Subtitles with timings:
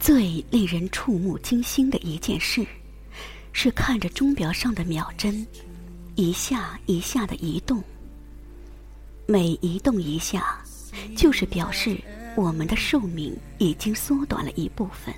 [0.00, 2.66] 最令人触目惊心的一件事，
[3.52, 5.46] 是看着钟表上的秒针，
[6.14, 7.84] 一下一下的移动。
[9.26, 10.58] 每移动一下，
[11.14, 12.00] 就是表示
[12.34, 15.14] 我们的寿命已经缩短了一部分。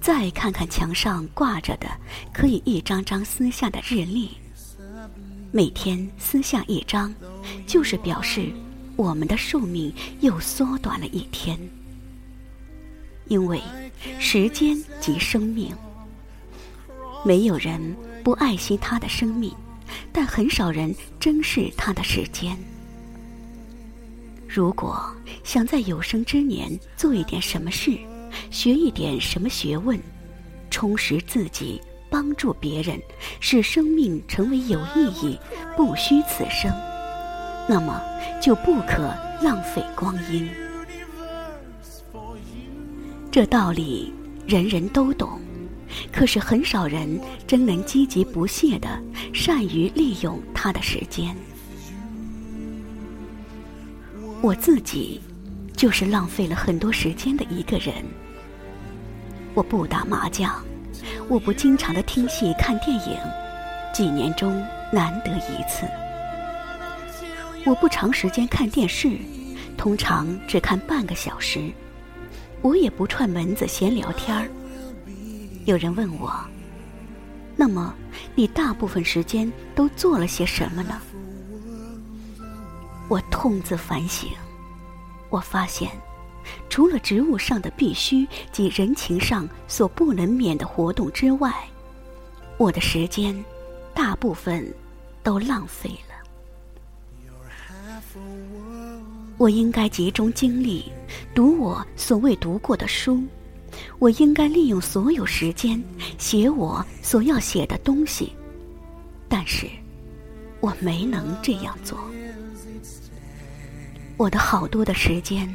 [0.00, 1.88] 再看看墙上挂着的
[2.32, 4.30] 可以一张张撕下的日历，
[5.52, 7.14] 每天撕下一张，
[7.68, 8.52] 就是表示
[8.96, 11.56] 我们的寿命又缩短了一天。
[13.28, 13.60] 因为
[14.18, 15.74] 时间即生命，
[17.24, 19.54] 没有人不爱惜他的生命，
[20.12, 22.56] 但很少人珍视他的时间。
[24.48, 25.14] 如果
[25.44, 27.98] 想在有生之年做一点什么事，
[28.50, 29.98] 学一点什么学问，
[30.70, 32.98] 充实自己，帮助别人，
[33.40, 35.38] 使生命成为有意义，
[35.76, 36.72] 不虚此生，
[37.68, 38.00] 那么
[38.40, 40.48] 就不可浪费光阴。
[43.30, 44.12] 这道理
[44.46, 45.38] 人人都懂，
[46.10, 48.88] 可是很少人真能积极不懈的
[49.34, 51.36] 善于利用他的时间。
[54.40, 55.20] 我自己
[55.76, 57.94] 就是浪费了很多时间的一个人。
[59.54, 60.64] 我不打麻将，
[61.28, 63.18] 我不经常的听戏看电影，
[63.92, 65.86] 几年中难得一次。
[67.66, 69.18] 我不长时间看电视，
[69.76, 71.70] 通常只看半个小时。
[72.62, 74.48] 我也不串门子闲聊天儿。
[75.64, 76.32] 有人问我
[77.56, 77.94] ：“那么，
[78.34, 81.00] 你大部分时间都做了些什么呢？”
[83.08, 84.30] 我痛自反省，
[85.30, 85.90] 我发现，
[86.68, 91.52] 除了职务上的必须及人情上所不能免的活动之外，
[92.58, 93.44] 我的时间
[93.94, 94.74] 大部分
[95.22, 96.08] 都浪费了。
[99.38, 100.92] 我应该集中精力
[101.34, 103.22] 读我所未读过的书，
[103.98, 105.82] 我应该利用所有时间
[106.18, 108.32] 写我所要写的东西，
[109.28, 109.68] 但是
[110.60, 111.98] 我没能这样做。
[114.16, 115.48] 我的好多的时间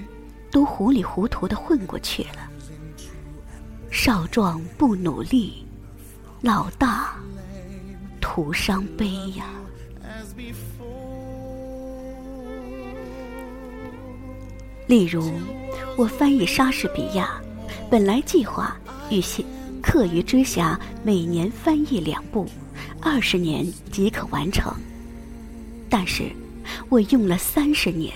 [0.50, 2.50] 都糊里糊涂的混过去了。
[3.92, 5.66] 少壮不努力，
[6.42, 7.16] 老大
[8.20, 9.46] 徒伤悲呀。
[14.94, 15.32] 例如，
[15.98, 17.42] 我翻译莎士比亚，
[17.90, 18.78] 本来计划
[19.10, 19.44] 与些
[19.82, 22.48] 课余之暇每年翻译两部，
[23.02, 24.72] 二十年即可完成。
[25.90, 26.32] 但是，
[26.90, 28.14] 我用了三十年，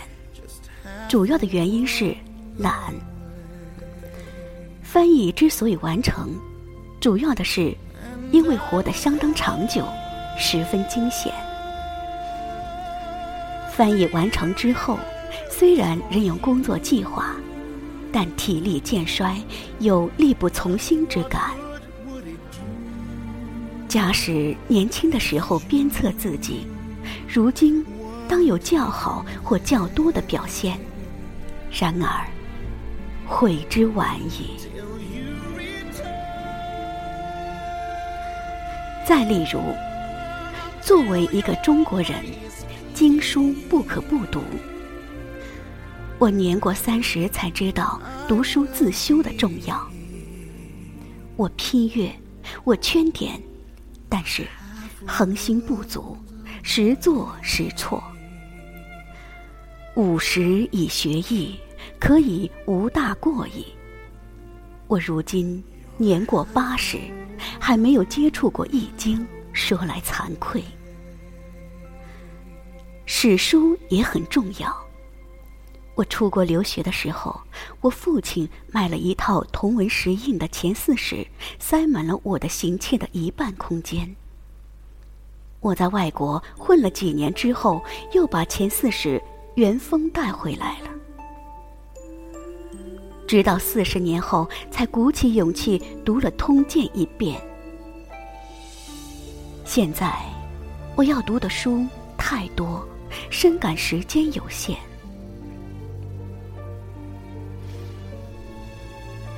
[1.09, 2.16] 主要的原因是
[2.59, 2.93] 懒。
[4.83, 6.29] 翻译之所以完成，
[7.01, 7.75] 主要的是
[8.31, 9.83] 因为活得相当长久，
[10.37, 11.33] 十分惊险。
[13.71, 14.99] 翻译完成之后。
[15.59, 17.35] 虽然仍有工作计划，
[18.12, 19.35] 但体力渐衰，
[19.79, 21.50] 有力不从心之感。
[23.88, 26.67] 假使年轻的时候鞭策自己，
[27.28, 27.84] 如今
[28.28, 30.78] 当有较好或较多的表现。
[31.72, 32.28] 然而，
[33.25, 34.51] 悔之晚矣。
[39.07, 39.59] 再例如，
[40.81, 42.23] 作为一个中国人，
[42.94, 44.44] 经书不可不读。
[46.19, 49.88] 我年过三十才知道读书自修的重要。
[51.35, 52.11] 我批阅，
[52.63, 53.39] 我圈点，
[54.09, 54.47] 但是
[55.05, 56.17] 恒心不足，
[56.63, 58.03] 时做时错。
[59.95, 61.55] 五十以学艺，
[62.00, 63.67] 可以无大过矣。
[64.88, 65.63] 我如今
[65.97, 66.97] 年过八十，
[67.59, 69.19] 还没有接触过《易经》，
[69.53, 70.63] 说来惭愧。
[73.05, 74.86] 史书也很重要。
[75.97, 77.41] 我出国留学的时候，
[77.82, 81.26] 我父亲买了一套同文石印的前四史，
[81.58, 84.16] 塞满了我的行窃的一半空间。
[85.59, 87.84] 我在外国混了几年之后，
[88.14, 89.20] 又把前四史
[89.55, 90.90] 原封带回来了，
[93.28, 97.41] 直到四十年后才鼓起勇气读了《通鉴》一遍。
[99.66, 100.14] 现在，
[100.96, 101.88] 我要读的书
[102.20, 102.88] 太多，
[103.32, 104.78] 深感时间有限。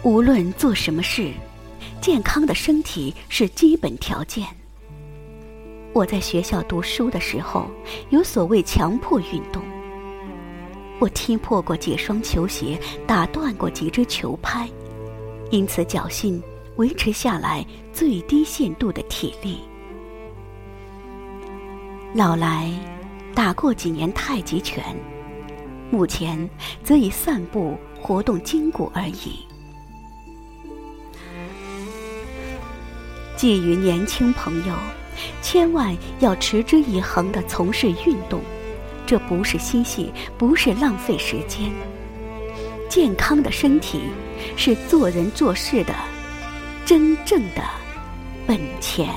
[0.01, 1.30] 无论做什么事，
[2.00, 4.48] 健康的身体是基本条件。
[5.92, 7.69] 我在学校读书的时候，
[8.10, 9.62] 有所谓强迫运动。
[11.00, 14.69] 我踢破过几双球鞋，打断过几只球拍，
[15.51, 16.42] 因此侥幸
[16.78, 19.60] 维持下来最低限度的体力。
[22.13, 22.72] 老来
[23.36, 24.81] 打过几年太极拳，
[25.92, 26.50] 目前
[26.86, 29.45] 则以散步活动筋骨而已。
[33.40, 34.74] 寄予年轻朋友，
[35.42, 38.42] 千万要持之以恒地从事运动，
[39.06, 41.72] 这不是嬉戏，不是浪费时间。
[42.90, 44.02] 健康的身体
[44.58, 45.96] 是做人做事的
[46.86, 47.64] 真正的
[48.46, 49.08] 本钱。